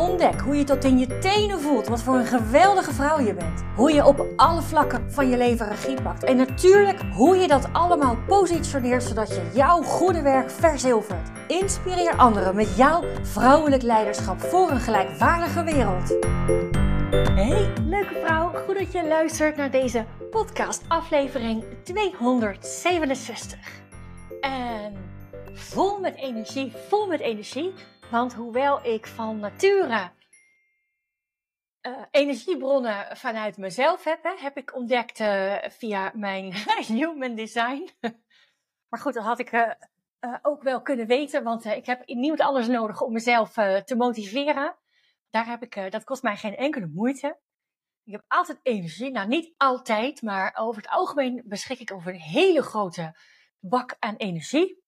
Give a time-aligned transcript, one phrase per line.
[0.00, 3.62] Ontdek hoe je tot in je tenen voelt wat voor een geweldige vrouw je bent.
[3.76, 6.24] Hoe je op alle vlakken van je leven regie pakt.
[6.24, 11.28] En natuurlijk hoe je dat allemaal positioneert zodat je jouw goede werk verzilvert.
[11.48, 16.16] Inspireer anderen met jouw vrouwelijk leiderschap voor een gelijkwaardige wereld.
[17.34, 18.52] Hey, leuke vrouw.
[18.66, 23.58] Goed dat je luistert naar deze podcast aflevering 267.
[24.40, 24.96] En
[25.52, 27.72] vol met energie, vol met energie.
[28.10, 30.10] Want hoewel ik van nature
[31.86, 36.54] uh, energiebronnen vanuit mezelf heb, hè, heb ik ontdekt uh, via mijn
[36.98, 37.90] human design.
[38.88, 39.72] maar goed, dat had ik uh,
[40.42, 43.52] ook wel kunnen weten, want ik heb niemand anders nodig om mezelf
[43.84, 44.76] te motiveren.
[45.30, 47.38] Daar heb ik, dat kost mij geen enkele moeite.
[48.04, 49.10] Ik heb altijd energie.
[49.10, 53.16] Nou, niet altijd, maar over het algemeen beschik ik over een hele grote
[53.60, 54.82] bak aan energie.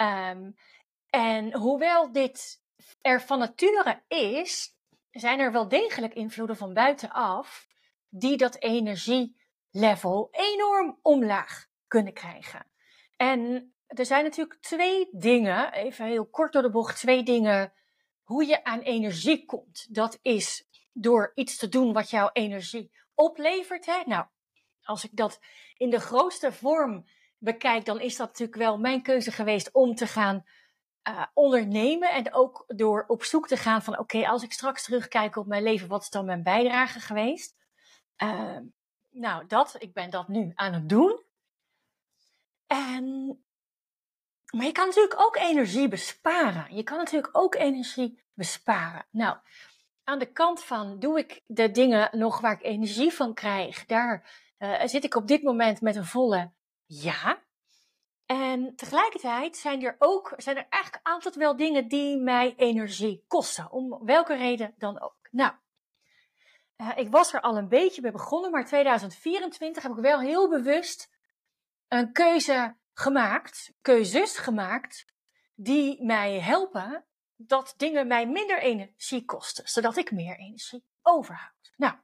[0.00, 0.54] Um,
[1.10, 2.62] en hoewel dit
[3.00, 4.76] er van nature is,
[5.10, 7.66] zijn er wel degelijk invloeden van buitenaf
[8.08, 12.66] die dat energielevel enorm omlaag kunnen krijgen.
[13.16, 17.72] En er zijn natuurlijk twee dingen, even heel kort door de bocht, twee dingen
[18.22, 19.94] hoe je aan energie komt.
[19.94, 23.86] Dat is door iets te doen wat jouw energie oplevert.
[23.86, 24.02] Hè?
[24.04, 24.26] Nou,
[24.82, 25.40] als ik dat
[25.76, 27.06] in de grootste vorm
[27.38, 30.44] bekijk, dan is dat natuurlijk wel mijn keuze geweest om te gaan
[31.08, 35.36] uh, ondernemen en ook door op zoek te gaan van oké, als ik straks terugkijk
[35.36, 37.56] op mijn leven, wat is dan mijn bijdrage geweest?
[38.22, 38.56] Uh,
[39.10, 41.22] nou, dat, ik ben dat nu aan het doen.
[42.66, 43.26] En,
[44.52, 46.74] maar je kan natuurlijk ook energie besparen.
[46.76, 49.06] Je kan natuurlijk ook energie besparen.
[49.10, 49.36] Nou,
[50.04, 54.30] aan de kant van doe ik de dingen nog waar ik energie van krijg, daar
[54.58, 56.52] uh, zit ik op dit moment met een volle
[56.86, 57.42] ja.
[58.30, 63.70] En tegelijkertijd zijn er ook, zijn er eigenlijk altijd wel dingen die mij energie kosten.
[63.70, 65.28] Om welke reden dan ook.
[65.30, 65.52] Nou,
[66.76, 70.48] uh, ik was er al een beetje bij begonnen, maar 2024 heb ik wel heel
[70.48, 71.10] bewust
[71.88, 75.12] een keuze gemaakt, keuzes gemaakt,
[75.54, 81.72] die mij helpen dat dingen mij minder energie kosten, zodat ik meer energie overhoud.
[81.76, 81.94] Nou,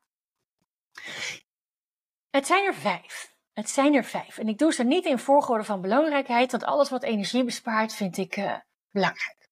[2.31, 3.36] het zijn er vijf.
[3.57, 4.39] Het zijn er vijf.
[4.39, 8.17] En ik doe ze niet in volgorde van belangrijkheid, want alles wat energie bespaart vind
[8.17, 8.57] ik uh,
[8.91, 9.49] belangrijk.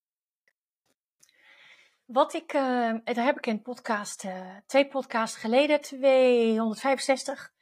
[2.05, 7.53] Wat ik, uh, daar heb ik in podcast, uh, twee podcasts geleden, 265,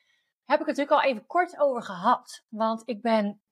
[0.45, 2.45] heb ik het natuurlijk al even kort over gehad.
[2.49, 3.43] Want ik ben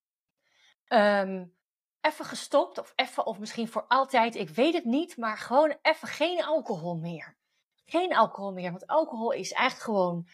[0.89, 1.57] um,
[2.01, 6.09] even gestopt, of even, of misschien voor altijd, ik weet het niet, maar gewoon even
[6.09, 7.37] geen alcohol meer.
[7.85, 10.27] Geen alcohol meer, want alcohol is eigenlijk gewoon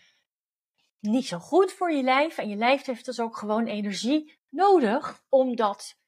[1.00, 2.38] niet zo goed voor je lijf.
[2.38, 5.98] En je lijf heeft dus ook gewoon energie nodig om dat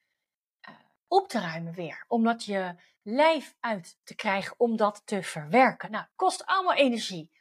[0.69, 0.75] uh,
[1.07, 2.05] op te ruimen weer.
[2.07, 5.91] Om dat je lijf uit te krijgen, om dat te verwerken.
[5.91, 7.31] Nou, kost allemaal energie.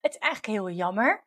[0.00, 1.24] Het is eigenlijk heel jammer.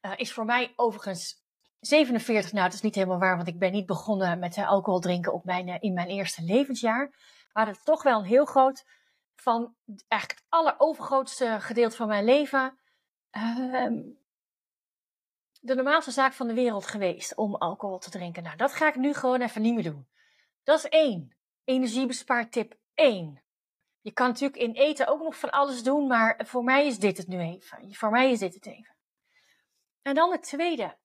[0.00, 1.44] Uh, is voor mij overigens
[1.80, 5.00] 47, nou dat is niet helemaal waar, want ik ben niet begonnen met uh, alcohol
[5.00, 7.10] drinken op mijn, in mijn eerste levensjaar.
[7.52, 8.84] Maar het is toch wel een heel groot,
[9.36, 9.74] van
[10.08, 12.78] eigenlijk het allerovergrootste gedeelte van mijn leven,
[13.30, 13.94] ehm,
[15.60, 18.42] de normaalste zaak van de wereld geweest om alcohol te drinken.
[18.42, 20.08] Nou, dat ga ik nu gewoon even niet meer doen.
[20.62, 21.36] Dat is één.
[21.64, 23.42] Energiebespaartip 1.
[24.00, 27.16] Je kan natuurlijk in eten ook nog van alles doen, maar voor mij is dit
[27.16, 27.94] het nu even.
[27.94, 28.96] Voor mij is dit het even.
[30.02, 30.98] En dan het tweede.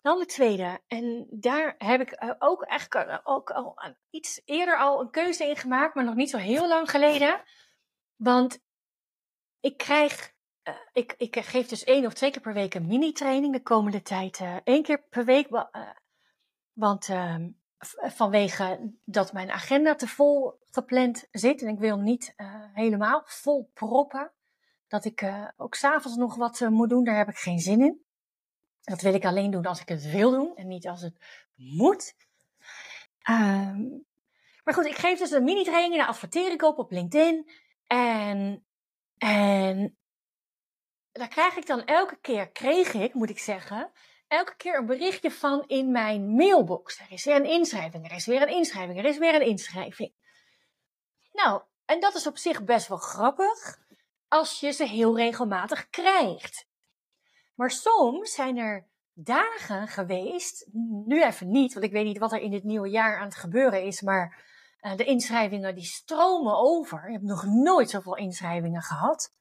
[0.00, 0.80] Dan de tweede.
[0.86, 3.78] En daar heb ik eh, ook eigenlijk eh, ook al
[4.10, 7.42] iets eerder al een keuze in gemaakt, maar nog niet zo heel lang geleden.
[8.16, 8.58] Want
[9.60, 10.31] ik krijg
[10.68, 14.02] uh, ik, ik geef dus één of twee keer per week een mini-training de komende
[14.02, 14.40] tijd.
[14.40, 15.50] Uh, één keer per week.
[15.50, 15.64] Uh,
[16.72, 17.50] want ehm,
[17.96, 21.62] vanwege dat mijn agenda te vol gepland zit.
[21.62, 22.34] En ik wil niet
[22.72, 24.30] helemaal vol proppen.
[24.88, 27.04] Dat ik ook s'avonds nog wat moet doen.
[27.04, 28.04] Daar heb ik geen zin in.
[28.82, 30.56] Dat wil ik alleen doen als ik het wil doen.
[30.56, 31.16] En niet als het
[31.54, 32.14] moet.
[33.22, 33.80] Ehm,
[34.64, 35.96] maar goed, ik geef dus een mini-training.
[35.96, 37.50] Daar adverteer ik op op LinkedIn.
[37.86, 38.64] En,
[39.18, 39.96] en
[41.12, 43.92] daar krijg ik dan elke keer, kreeg ik, moet ik zeggen,
[44.28, 46.98] elke keer een berichtje van in mijn mailbox.
[46.98, 50.12] Er is weer een inschrijving, er is weer een inschrijving, er is weer een inschrijving.
[51.32, 53.78] Nou, en dat is op zich best wel grappig
[54.28, 56.66] als je ze heel regelmatig krijgt.
[57.54, 60.68] Maar soms zijn er dagen geweest,
[61.04, 63.34] nu even niet, want ik weet niet wat er in dit nieuwe jaar aan het
[63.34, 64.44] gebeuren is, maar
[64.80, 67.06] uh, de inschrijvingen die stromen over.
[67.06, 69.34] Ik heb nog nooit zoveel inschrijvingen gehad.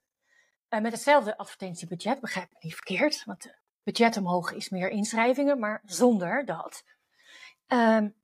[0.73, 5.59] Uh, met hetzelfde advertentiebudget, begrijp me niet verkeerd, want het budget omhoog is meer inschrijvingen,
[5.59, 6.83] maar zonder dat.
[7.67, 8.15] Um,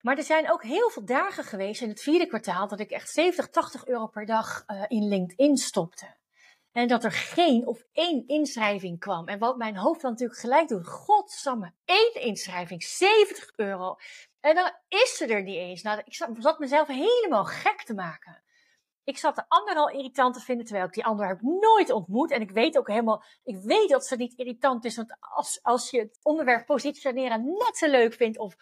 [0.00, 3.10] maar er zijn ook heel veel dagen geweest in het vierde kwartaal dat ik echt
[3.10, 6.16] 70, 80 euro per dag uh, in LinkedIn stopte.
[6.72, 9.28] En dat er geen of één inschrijving kwam.
[9.28, 10.86] En wat mijn hoofd dan natuurlijk gelijk doet.
[10.86, 13.96] Godsamme, één inschrijving, 70 euro.
[14.40, 15.82] En dan is ze er niet eens.
[15.82, 18.42] Nou, ik zat mezelf helemaal gek te maken.
[19.08, 22.30] Ik zat de ander al irritant te vinden, terwijl ik die ander heb nooit ontmoet.
[22.30, 24.96] En ik weet ook helemaal, ik weet dat ze niet irritant is.
[24.96, 28.56] Want als, als je het onderwerp positioneren net zo leuk vindt, of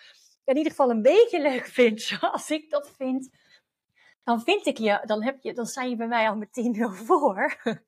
[0.45, 3.31] in ieder geval een beetje leuk vindt, zoals ik dat vind,
[4.25, 7.05] dan vind ik je, dan, heb je, dan sta je bij mij al met 10-0
[7.07, 7.57] voor.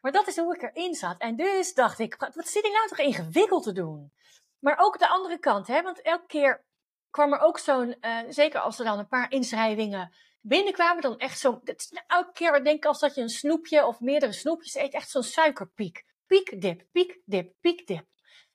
[0.00, 1.18] Maar dat is hoe ik erin zat.
[1.18, 4.12] En dus dacht ik, wat zit ik nou toch ingewikkeld te doen?
[4.58, 5.82] Maar ook de andere kant, hè?
[5.82, 6.64] want elke keer
[7.10, 11.38] kwam er ook zo'n, uh, zeker als er dan een paar inschrijvingen binnenkwamen, dan echt
[11.38, 11.62] zo'n,
[12.06, 15.22] elke keer denk ik als dat je een snoepje of meerdere snoepjes eet, echt zo'n
[15.22, 16.04] suikerpiek.
[16.26, 18.06] Piekdip, piekdip, piekdip.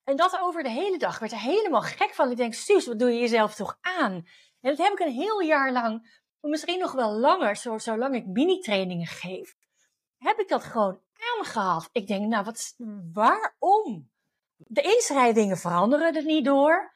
[0.04, 1.14] En dat over de hele dag.
[1.14, 2.32] Ik werd er helemaal gek van.
[2.32, 4.14] Ik denk, Suus, wat doe je jezelf toch aan?
[4.62, 8.26] En dat heb ik een heel jaar lang, misschien nog wel langer, zo, zolang ik
[8.26, 9.56] mini-trainingen geef,
[10.18, 11.00] heb ik dat gewoon
[11.38, 11.90] aangehad.
[11.92, 12.76] Ik denk, nou, wat,
[13.14, 14.10] waarom?
[14.58, 16.94] De inschrijvingen veranderen er niet door.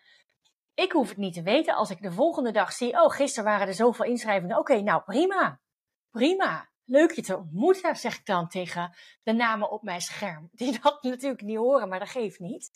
[0.79, 3.67] Ik hoef het niet te weten als ik de volgende dag zie, oh, gisteren waren
[3.67, 4.57] er zoveel inschrijvingen.
[4.57, 5.59] Oké, nou, prima.
[6.11, 6.69] Prima.
[6.85, 10.49] Leuk je te ontmoeten, zeg ik dan tegen de namen op mijn scherm.
[10.59, 12.71] Die dat natuurlijk niet horen, maar dat geeft niet.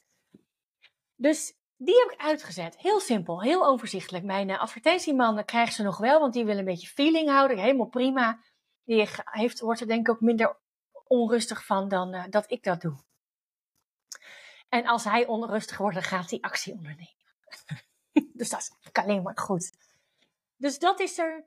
[1.15, 2.77] Dus die heb ik uitgezet.
[2.77, 4.23] Heel simpel, heel overzichtelijk.
[4.23, 7.57] Mijn uh, advertentiemannen krijgen ze nog wel, want die willen een beetje feeling houden.
[7.57, 8.39] Helemaal prima.
[8.83, 10.57] Die heeft, wordt er denk ik ook minder
[11.07, 12.97] onrustig van dan uh, dat ik dat doe.
[14.69, 17.11] En als hij onrustig wordt, dan gaat hij actie ondernemen.
[18.33, 19.71] dus dat is alleen maar goed.
[20.57, 21.43] Dus dat is er.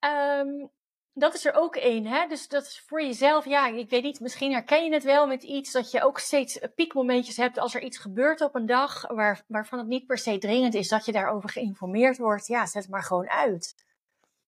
[0.00, 0.70] Um,
[1.18, 2.28] dat is er ook één?
[2.28, 5.42] Dus dat is voor jezelf, ja, ik weet niet, misschien herken je het wel met
[5.42, 9.44] iets dat je ook steeds piekmomentjes hebt als er iets gebeurt op een dag waar,
[9.46, 12.46] waarvan het niet per se dringend is dat je daarover geïnformeerd wordt.
[12.46, 13.74] Ja, zet maar gewoon uit.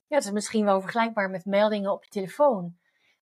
[0.07, 2.77] Ja, het is misschien wel vergelijkbaar met meldingen op je telefoon.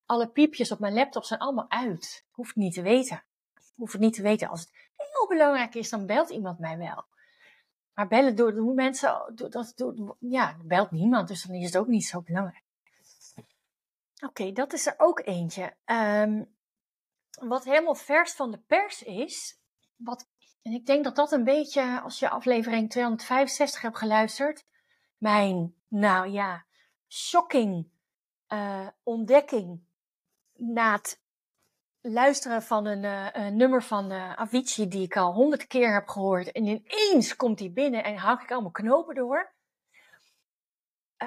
[0.06, 2.24] Alle piepjes op mijn laptop zijn allemaal uit.
[2.30, 3.22] Hoef het niet te weten.
[3.74, 4.48] Hoef het niet te weten.
[4.48, 7.04] Als het heel belangrijk is, dan belt iemand mij wel.
[7.98, 9.74] Maar bellen door, mensen, dat,
[10.18, 12.64] ja, belt niemand, dus dan is het ook niet zo belangrijk.
[14.24, 15.74] Oké, dat is er ook eentje.
[15.84, 16.56] Um,
[17.40, 19.60] wat helemaal vers van de pers is,
[19.96, 20.28] wat,
[20.62, 24.66] en ik denk dat dat een beetje, als je aflevering 265 hebt geluisterd,
[25.16, 26.64] mijn, nou ja,
[27.08, 27.88] shocking
[28.48, 29.80] uh, ontdekking
[30.56, 31.22] na het
[32.00, 36.08] luisteren van een, uh, een nummer van uh, Avicii die ik al honderd keer heb
[36.08, 36.52] gehoord.
[36.52, 39.52] En ineens komt die binnen en hak ik allemaal knopen door.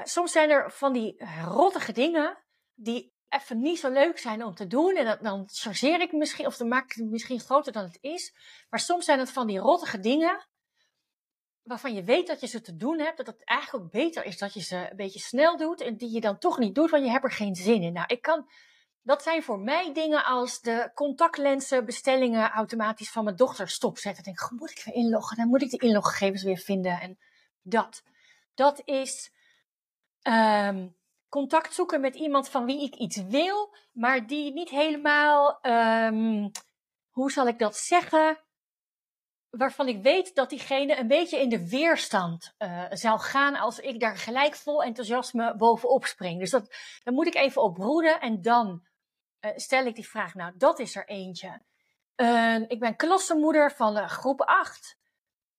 [0.04, 2.38] soms zijn er van die rottige dingen
[2.74, 4.96] die even niet zo leuk zijn om te doen.
[4.96, 8.34] En dan chargeer ik misschien, of dan maak ik het misschien groter dan het is.
[8.70, 10.48] Maar soms zijn het van die rottige dingen.
[11.62, 13.18] Waarvan je weet dat je ze te doen hebt.
[13.18, 15.82] Dat het eigenlijk ook beter is dat je ze een beetje snel doet.
[15.82, 17.94] En die je dan toch niet doet, want je hebt er geen zin in.
[17.94, 18.50] Nou, ik kan.
[19.04, 24.24] Dat zijn voor mij dingen als de contactlenzen bestellingen automatisch van mijn dochter stopzetten.
[24.24, 25.38] Dan denk ik, moet ik weer inloggen?
[25.38, 27.00] Dan moet ik de inloggegevens weer vinden.
[27.00, 27.20] En
[27.62, 28.04] dat.
[28.54, 29.32] Dat is.
[30.28, 30.96] Um,
[31.32, 36.52] contact zoeken met iemand van wie ik iets wil, maar die niet helemaal, um,
[37.10, 38.40] hoe zal ik dat zeggen,
[39.50, 44.00] waarvan ik weet dat diegene een beetje in de weerstand uh, zal gaan als ik
[44.00, 46.40] daar gelijk vol enthousiasme bovenop spring.
[46.40, 48.88] Dus dat, dan moet ik even op broeden en dan
[49.42, 50.36] uh, stel ik die vraag.
[50.36, 51.62] Nou, dat is er eentje.
[52.16, 54.98] Uh, ik ben klassenmoeder van uh, groep 8.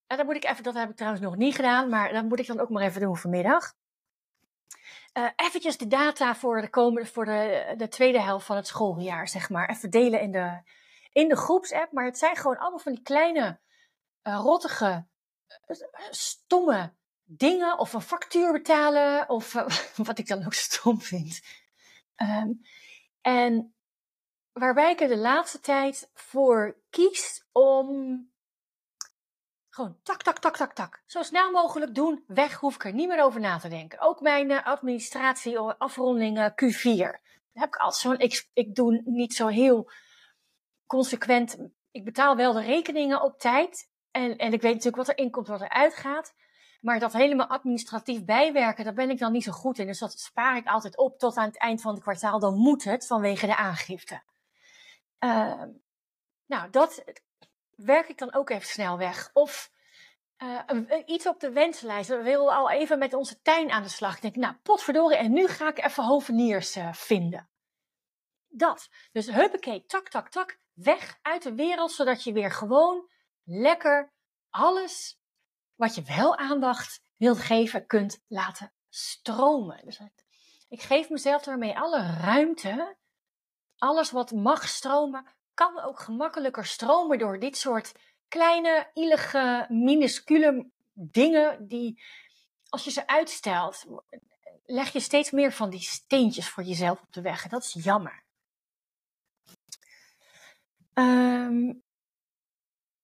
[0.07, 2.39] En dat moet ik even, dat heb ik trouwens nog niet gedaan, maar dat moet
[2.39, 3.75] ik dan ook maar even doen vanmiddag
[5.13, 9.29] uh, eventjes de data voor de komende, voor de, de tweede helft van het schooljaar,
[9.29, 10.61] zeg maar, even delen in de,
[11.13, 11.93] in de groepsapp.
[11.93, 13.61] Maar het zijn gewoon allemaal van die kleine,
[14.23, 15.07] rottige,
[16.11, 16.93] stomme
[17.25, 17.79] dingen.
[17.79, 19.53] Of een factuur betalen, of
[20.09, 21.41] wat ik dan ook stom vind.
[22.17, 22.61] Um,
[23.23, 23.75] en
[24.53, 28.31] waarbij ik er de laatste tijd voor kies om
[29.69, 31.03] gewoon tak, tak, tak, tak, tak.
[31.07, 32.25] Zo snel mogelijk doen.
[32.27, 34.01] Weg hoef ik er niet meer over na te denken.
[34.01, 36.97] Ook mijn uh, administratie, afronding uh, Q4.
[37.53, 38.19] Daar heb ik altijd zo'n.
[38.19, 39.91] Ik, ik doe niet zo heel
[40.87, 41.57] consequent.
[41.91, 43.91] Ik betaal wel de rekeningen op tijd.
[44.11, 46.35] En, en ik weet natuurlijk wat er inkomt, wat er uitgaat.
[46.83, 49.87] Maar dat helemaal administratief bijwerken, daar ben ik dan niet zo goed in.
[49.87, 52.39] Dus dat spaar ik altijd op tot aan het eind van het kwartaal.
[52.39, 54.23] Dan moet het vanwege de aangifte.
[55.21, 55.63] Uh,
[56.47, 57.05] nou, dat
[57.77, 59.31] werk ik dan ook even snel weg.
[59.33, 59.71] Of
[60.39, 62.09] uh, iets op de wenslijst.
[62.09, 64.17] We willen al even met onze tuin aan de slag.
[64.17, 67.49] Ik denk, nou, potverdorie, en nu ga ik even hoveniers uh, vinden.
[68.49, 68.89] Dat.
[69.13, 73.09] Dus huppakee, tak, tak, tak, weg uit de wereld, zodat je weer gewoon
[73.45, 74.13] lekker
[74.51, 75.22] alles
[75.77, 79.81] wat je wel aandacht wilt geven, kunt laten stromen.
[79.85, 80.01] Dus
[80.69, 82.97] ik geef mezelf daarmee alle ruimte.
[83.77, 87.93] Alles wat mag stromen, kan ook gemakkelijker stromen door dit soort
[88.29, 92.03] kleine, illige, minuscule dingen die,
[92.69, 93.85] als je ze uitstelt,
[94.65, 97.45] leg je steeds meer van die steentjes voor jezelf op de weg.
[97.45, 98.25] En dat is jammer.
[100.95, 101.83] Um,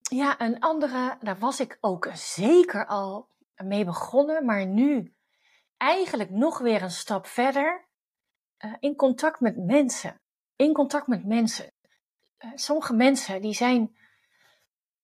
[0.08, 5.14] ja, een andere, daar was ik ook zeker al mee begonnen, maar nu
[5.76, 7.86] eigenlijk nog weer een stap verder.
[8.64, 10.20] Uh, in contact met mensen.
[10.56, 11.72] In contact met mensen.
[12.38, 13.96] Uh, sommige mensen die zijn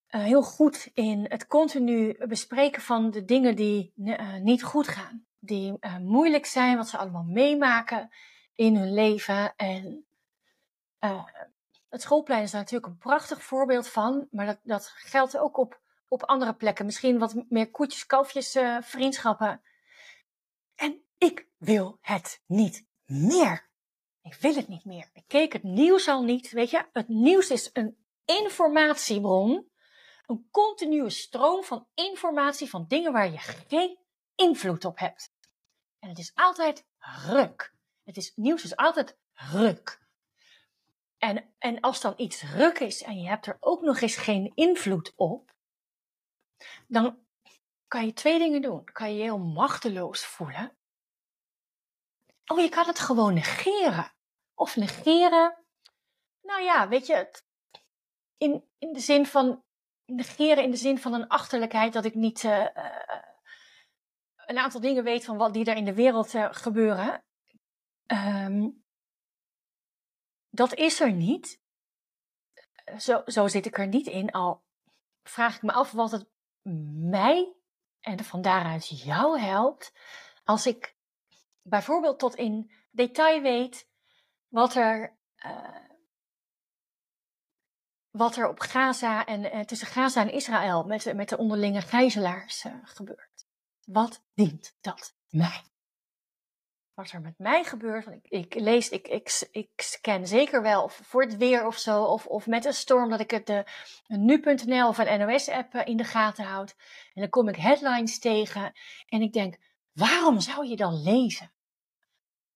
[0.08, 3.92] uh, heel goed in het continu bespreken van de dingen die
[4.40, 5.26] niet goed gaan.
[5.38, 8.10] Die moeilijk zijn, wat ze allemaal meemaken
[8.54, 9.56] in hun leven.
[9.56, 10.06] En
[11.94, 15.80] het schoolplein is daar natuurlijk een prachtig voorbeeld van, maar dat, dat geldt ook op,
[16.08, 16.84] op andere plekken.
[16.84, 19.62] Misschien wat meer koetjes, kalfjes, uh, vriendschappen.
[20.74, 23.68] En ik wil het niet meer.
[24.22, 25.10] Ik wil het niet meer.
[25.12, 26.50] Ik keek het nieuws al niet.
[26.50, 29.70] Weet je, het nieuws is een informatiebron.
[30.26, 33.98] Een continue stroom van informatie van dingen waar je geen
[34.34, 35.32] invloed op hebt.
[35.98, 36.86] En het is altijd
[37.26, 37.74] ruk.
[38.04, 40.02] Het is, nieuws is altijd ruk.
[41.24, 44.52] En, en als dan iets ruk is en je hebt er ook nog eens geen
[44.54, 45.54] invloed op,
[46.86, 47.18] dan
[47.86, 48.84] kan je twee dingen doen.
[48.84, 50.76] Kan je heel machteloos voelen.
[52.46, 54.12] Oh, je kan het gewoon negeren.
[54.54, 55.64] Of negeren.
[56.42, 57.30] Nou ja, weet je,
[58.36, 59.64] in, in de zin van
[60.04, 63.22] negeren in de zin van een achterlijkheid dat ik niet uh, uh,
[64.36, 67.24] een aantal dingen weet van wat die er in de wereld uh, gebeuren.
[68.06, 68.83] Um,
[70.54, 71.60] dat is er niet.
[72.98, 74.30] Zo, zo zit ik er niet in.
[74.30, 74.62] Al
[75.22, 76.28] vraag ik me af wat het
[77.08, 77.54] mij
[78.00, 79.92] en van daaruit jou helpt.
[80.44, 80.96] Als ik
[81.62, 83.88] bijvoorbeeld tot in detail weet
[84.48, 85.88] wat er, uh,
[88.10, 92.64] wat er op Gaza en uh, tussen Gaza en Israël met, met de onderlinge gijzelaars
[92.82, 93.46] gebeurt.
[93.84, 95.73] Wat dient dat mij?
[96.94, 98.04] Wat er met mij gebeurt.
[98.04, 102.04] Want ik, ik lees, ik, ik, ik scan zeker wel voor het weer of zo,
[102.04, 103.64] of, of met een storm, dat ik het de
[104.06, 106.76] nu.nl of een NOS-app in de gaten houd.
[107.14, 108.72] En dan kom ik headlines tegen
[109.06, 109.58] en ik denk,
[109.92, 111.52] waarom zou je dan lezen?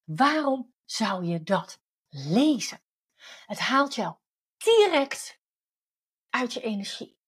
[0.04, 2.80] Waarom zou je dat lezen?
[3.46, 4.14] Het haalt jou
[4.56, 5.40] direct
[6.30, 7.18] uit je energie.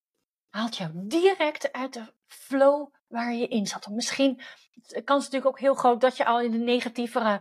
[0.48, 3.88] Haalt jou direct uit de flow waar je in zat.
[3.88, 4.40] misschien
[4.86, 7.40] de kans is natuurlijk ook heel groot dat je al in de negatievere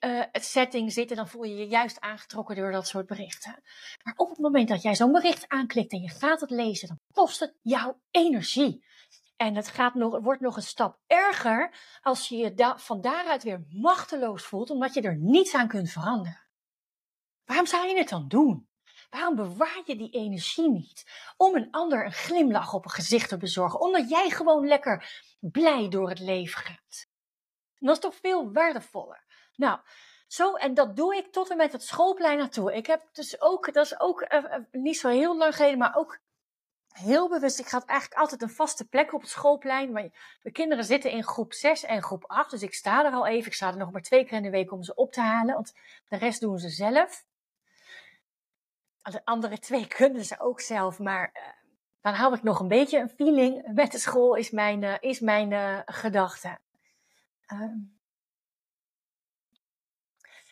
[0.00, 3.62] uh, setting zit en dan voel je je juist aangetrokken door dat soort berichten.
[4.02, 7.00] Maar op het moment dat jij zo'n bericht aanklikt en je gaat het lezen, dan
[7.12, 8.84] kost het jouw energie.
[9.36, 13.64] En het gaat nog, wordt nog een stap erger als je je van daaruit weer
[13.68, 16.42] machteloos voelt, omdat je er niets aan kunt veranderen.
[17.44, 18.68] Waarom zou je het dan doen?
[19.10, 21.04] Waarom bewaar je die energie niet?
[21.36, 23.80] Om een ander een glimlach op een gezicht te bezorgen.
[23.80, 27.06] Omdat jij gewoon lekker blij door het leven gaat.
[27.78, 29.24] dat is toch veel waardevoller.
[29.56, 29.78] Nou,
[30.26, 32.74] zo, en dat doe ik tot en met het schoolplein naartoe.
[32.74, 36.20] Ik heb dus ook, dat is ook uh, niet zo heel lang geleden, maar ook
[36.94, 37.58] heel bewust.
[37.58, 39.92] Ik ga eigenlijk altijd een vaste plek op het schoolplein.
[39.92, 42.50] Maar de kinderen zitten in groep 6 en groep 8.
[42.50, 43.46] Dus ik sta er al even.
[43.46, 45.54] Ik sta er nog maar twee keer in de week om ze op te halen.
[45.54, 45.72] Want
[46.08, 47.24] de rest doen ze zelf.
[49.10, 51.42] De andere twee kunnen ze ook zelf, maar uh,
[52.00, 53.74] dan hou ik nog een beetje een feeling.
[53.74, 56.58] Met de school, is mijn, uh, is mijn uh, gedachte.
[57.52, 57.72] Uh,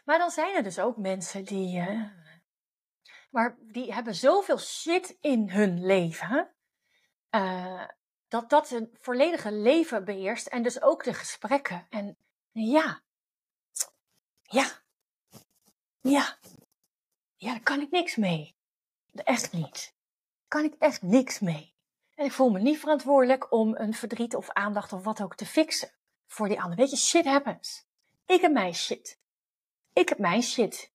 [0.05, 1.85] maar dan zijn er dus ook mensen die,
[3.31, 6.51] maar die hebben zoveel shit in hun leven,
[8.29, 11.87] dat dat een volledige leven beheerst en dus ook de gesprekken.
[11.91, 12.17] En
[12.53, 13.03] ja,
[14.43, 14.67] ja,
[16.01, 16.39] ja,
[17.43, 18.57] ja, daar kan ik niks mee.
[19.15, 19.95] Echt niet.
[20.39, 21.75] Daar kan ik echt niks mee.
[22.15, 25.47] En ik voel me niet verantwoordelijk om een verdriet of aandacht of wat ook te
[25.47, 25.91] fixen
[26.27, 26.77] voor die ander.
[26.77, 27.87] Weet je, shit happens.
[28.27, 29.21] Ik heb mijn shit.
[29.93, 30.93] Ik heb mijn shit.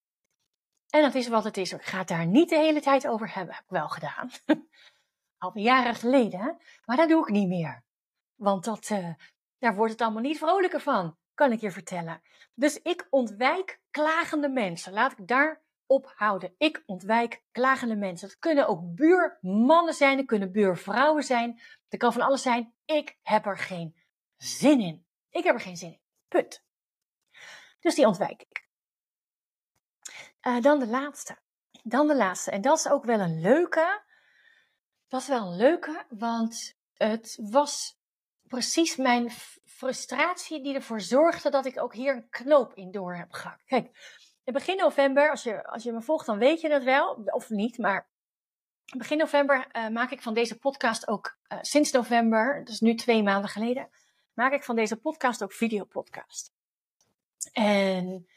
[0.90, 1.72] En dat is wat het is.
[1.72, 3.56] Ik ga het daar niet de hele tijd over hebben.
[3.56, 4.30] Heb ik wel gedaan.
[5.38, 6.58] Al jaren geleden.
[6.86, 7.84] Maar dat doe ik niet meer.
[8.36, 9.14] Want dat, uh,
[9.58, 11.18] daar wordt het allemaal niet vrolijker van.
[11.34, 12.22] Kan ik je vertellen.
[12.54, 14.94] Dus ik ontwijk klagende mensen.
[14.94, 16.54] Laat ik daar ophouden.
[16.58, 18.28] Ik ontwijk klagende mensen.
[18.28, 21.62] Het kunnen ook buurmannen zijn, het kunnen buurvrouwen zijn.
[21.90, 22.74] Het kan van alles zijn.
[22.86, 23.96] Ik heb er geen
[24.38, 25.06] zin in.
[25.30, 26.02] Ik heb er geen zin in.
[26.28, 26.64] Punt.
[27.80, 28.66] Dus die ontwijk ik.
[30.42, 31.38] Uh, dan de laatste.
[31.84, 32.52] Dan de laatste.
[32.52, 34.04] En dat is ook wel een leuke.
[35.08, 38.00] Dat is wel een leuke, want het was
[38.48, 39.32] precies mijn
[39.66, 43.64] frustratie die ervoor zorgde dat ik ook hier een knoop in door heb gehakt.
[43.66, 44.16] Kijk,
[44.54, 47.78] begin november, als je, als je me volgt, dan weet je dat wel, of niet,
[47.78, 48.10] maar
[48.98, 53.24] begin november uh, maak ik van deze podcast ook, uh, sinds november, dus nu twee
[53.24, 53.90] maanden geleden,
[54.34, 56.54] maak ik van deze podcast ook videopodcast.
[57.52, 58.28] En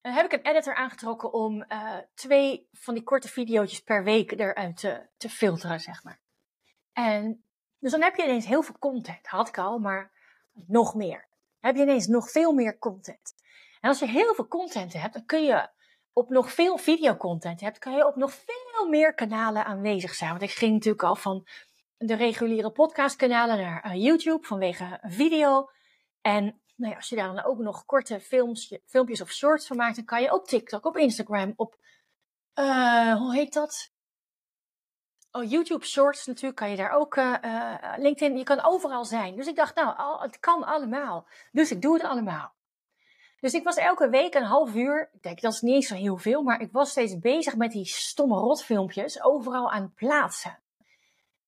[0.00, 4.32] dan heb ik een editor aangetrokken om uh, twee van die korte video's per week
[4.32, 6.20] eruit te, te filteren, zeg maar.
[6.92, 7.44] En
[7.78, 9.26] dus dan heb je ineens heel veel content.
[9.26, 10.12] Had ik al, maar
[10.52, 11.28] nog meer.
[11.60, 13.34] heb je ineens nog veel meer content.
[13.80, 15.68] En als je heel veel content hebt, dan kun je
[16.12, 20.30] op nog veel videocontent hebt, kan je op nog veel meer kanalen aanwezig zijn.
[20.30, 21.46] Want ik ging natuurlijk al van
[21.96, 25.70] de reguliere podcastkanalen naar uh, YouTube vanwege video.
[26.20, 28.20] En nou ja, als je daar dan ook nog korte
[28.86, 31.76] filmpjes of shorts van maakt, dan kan je op TikTok, op Instagram, op,
[32.54, 33.92] uh, hoe heet dat?
[35.30, 39.36] Oh, YouTube Shorts natuurlijk, kan je daar ook, uh, LinkedIn, je kan overal zijn.
[39.36, 41.26] Dus ik dacht, nou, al, het kan allemaal.
[41.52, 42.54] Dus ik doe het allemaal.
[43.40, 46.16] Dus ik was elke week een half uur, ik denk dat is niet zo heel
[46.16, 50.58] veel, maar ik was steeds bezig met die stomme rotfilmpjes overal aan plaatsen.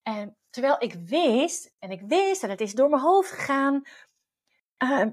[0.03, 3.83] En terwijl ik wist, en ik wist, en het is door mijn hoofd gegaan,
[4.83, 5.05] uh,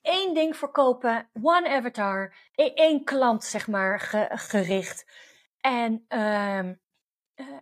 [0.00, 5.06] één ding verkopen, one avatar, e-, één klant zeg maar gericht.
[5.60, 6.68] En uh,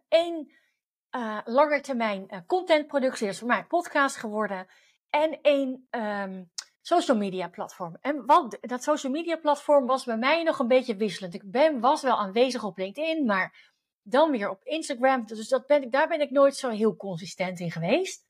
[0.08, 0.52] één
[1.16, 4.66] uh, lange termijn uh, contentproductie, dat is voor mij podcast geworden.
[5.10, 6.50] En één um,
[6.88, 7.96] social media platform.
[8.00, 11.34] En wat, dat social media platform was bij mij nog een beetje wisselend.
[11.34, 15.26] Ik ben, was wel aanwezig op LinkedIn, maar dan weer op Instagram.
[15.26, 18.26] Dus dat ben ik, daar ben ik nooit zo heel consistent in geweest.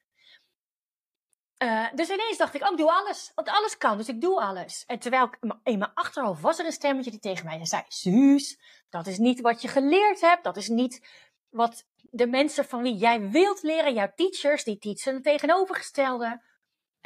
[1.62, 3.32] Uh, dus ineens dacht ik, oh, ik doe alles.
[3.34, 4.84] Want alles kan, dus ik doe alles.
[4.86, 8.60] En terwijl ik in mijn achterhoofd was er een stemmetje die tegen mij zei: Suus,
[8.88, 10.44] dat is niet wat je geleerd hebt.
[10.44, 11.06] Dat is niet
[11.48, 16.42] wat de mensen van wie jij wilt leren, jouw teachers, die teachen het tegenovergestelde.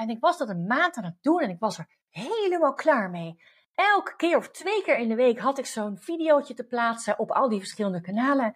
[0.02, 3.10] En ik was dat een maand aan het doen en ik was er helemaal klaar
[3.10, 3.42] mee.
[3.74, 7.30] Elke keer of twee keer in de week had ik zo'n videootje te plaatsen op
[7.30, 8.54] al die verschillende kanalen.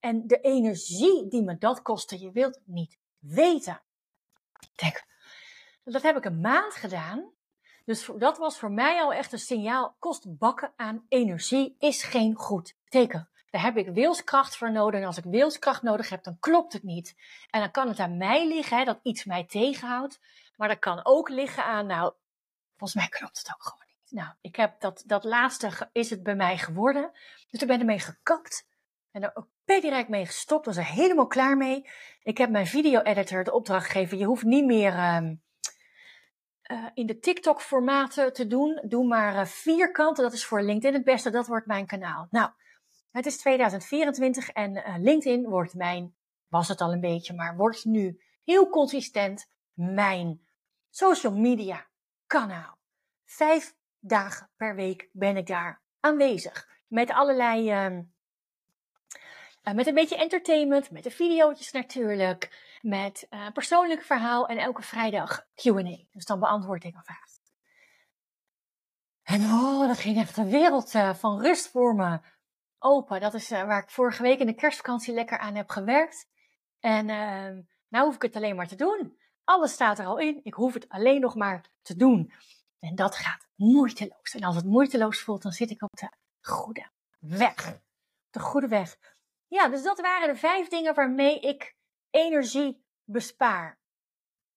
[0.00, 3.80] En de energie die me dat kostte, je wilt niet weten.
[4.60, 5.04] Ik denk,
[5.84, 7.30] dat heb ik een maand gedaan.
[7.84, 9.96] Dus dat was voor mij al echt een signaal.
[9.98, 13.28] Kost bakken aan energie is geen goed teken.
[13.50, 15.00] Daar heb ik wilskracht voor nodig.
[15.00, 17.16] En als ik wilskracht nodig heb, dan klopt het niet.
[17.50, 20.20] En dan kan het aan mij liggen, hè, dat iets mij tegenhoudt.
[20.58, 22.12] Maar dat kan ook liggen aan, nou,
[22.76, 24.10] volgens mij klopt het ook gewoon niet.
[24.10, 27.10] Nou, ik heb dat, dat laatste is het bij mij geworden.
[27.50, 28.66] Dus ik ben ermee gekapt.
[29.10, 30.66] En er ook direct mee gestopt.
[30.66, 31.88] Was er helemaal klaar mee.
[32.22, 34.18] Ik heb mijn video-editor de opdracht gegeven.
[34.18, 35.30] Je hoeft niet meer uh,
[36.70, 38.82] uh, in de TikTok-formaten te doen.
[38.84, 40.24] Doe maar uh, vierkanten.
[40.24, 41.30] Dat is voor LinkedIn het beste.
[41.30, 42.26] Dat wordt mijn kanaal.
[42.30, 42.50] Nou,
[43.10, 46.14] het is 2024 en uh, LinkedIn wordt mijn,
[46.48, 50.47] was het al een beetje, maar wordt nu heel consistent mijn
[50.98, 51.86] social media
[52.26, 52.78] kanaal.
[53.24, 56.68] Vijf dagen per week ben ik daar aanwezig.
[56.86, 58.00] Met allerlei, uh,
[59.74, 65.46] met een beetje entertainment, met de video's natuurlijk, met uh, persoonlijk verhaal en elke vrijdag
[65.54, 66.06] Q&A.
[66.12, 67.26] Dus dan beantwoord ik een vraag.
[69.22, 72.20] En oh, dat ging echt een wereld uh, van rust voor me
[72.78, 73.20] open.
[73.20, 76.28] Dat is waar ik vorige week in de kerstvakantie lekker aan heb gewerkt.
[76.80, 79.18] En uh, nou hoef ik het alleen maar te doen.
[79.48, 80.40] Alles staat er al in.
[80.42, 82.32] Ik hoef het alleen nog maar te doen.
[82.78, 84.34] En dat gaat moeiteloos.
[84.34, 87.80] En als het moeiteloos voelt, dan zit ik op de goede weg.
[88.30, 88.96] De goede weg.
[89.46, 91.76] Ja, dus dat waren de vijf dingen waarmee ik
[92.10, 93.78] energie bespaar.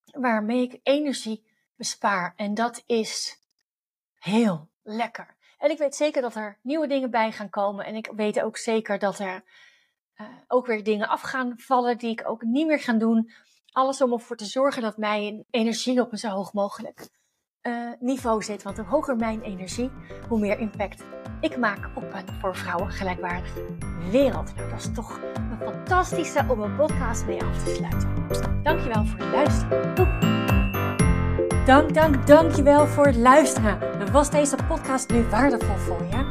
[0.05, 2.33] Waarmee ik energie bespaar.
[2.35, 3.39] En dat is
[4.17, 5.35] heel lekker.
[5.57, 7.85] En ik weet zeker dat er nieuwe dingen bij gaan komen.
[7.85, 9.43] En ik weet ook zeker dat er
[10.15, 13.31] uh, ook weer dingen af gaan vallen die ik ook niet meer ga doen.
[13.71, 17.09] Alles om ervoor te zorgen dat mijn energie op een zo hoog mogelijk
[17.67, 18.63] uh, niveau zit.
[18.63, 19.91] Want hoe hoger mijn energie,
[20.29, 21.03] hoe meer impact
[21.41, 23.65] ik maak op een voor vrouwen gelijkwaardige
[24.11, 24.55] wereld.
[24.55, 28.63] Nou, dat is toch een fantastische om een podcast mee af te sluiten.
[28.63, 29.95] Dankjewel voor het luisteren.
[29.95, 30.29] Doei.
[31.65, 34.11] Dank, dank, dankjewel voor het luisteren.
[34.11, 36.30] Was deze podcast nu waardevol voor je?